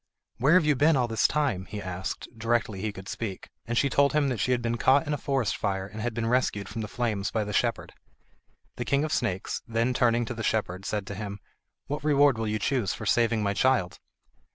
"Where 0.39 0.55
have 0.55 0.65
you 0.65 0.75
been 0.75 0.95
all 0.97 1.07
this 1.07 1.27
time?" 1.27 1.65
he 1.67 1.79
asked, 1.79 2.27
directly 2.35 2.81
he 2.81 2.91
could 2.91 3.07
speak, 3.07 3.51
and 3.67 3.77
she 3.77 3.87
told 3.87 4.13
him 4.13 4.29
that 4.29 4.39
she 4.39 4.51
had 4.51 4.59
been 4.59 4.77
caught 4.77 5.05
in 5.05 5.13
a 5.13 5.17
forest 5.19 5.55
fire, 5.55 5.85
and 5.85 6.01
had 6.01 6.15
been 6.15 6.25
rescued 6.25 6.67
from 6.67 6.81
the 6.81 6.87
flames 6.87 7.29
by 7.29 7.43
the 7.43 7.53
shepherd. 7.53 7.93
The 8.77 8.85
King 8.85 9.03
of 9.03 9.11
the 9.11 9.17
Snakes, 9.17 9.61
then 9.67 9.93
turning 9.93 10.25
to 10.25 10.33
the 10.33 10.41
shepherd, 10.41 10.85
said 10.85 11.05
to 11.05 11.13
him: 11.13 11.39
"What 11.85 12.03
reward 12.03 12.39
will 12.39 12.47
you 12.47 12.57
choose 12.57 12.95
for 12.95 13.05
saving 13.05 13.43
my 13.43 13.53
child?" 13.53 13.99